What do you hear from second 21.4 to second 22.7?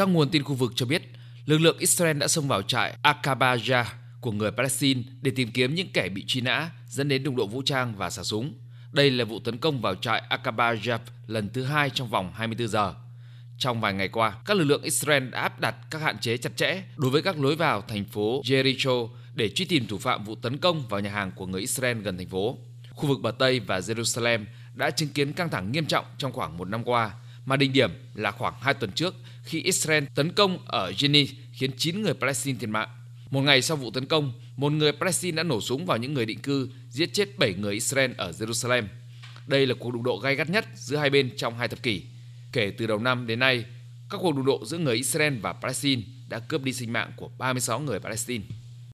người Israel gần thành phố.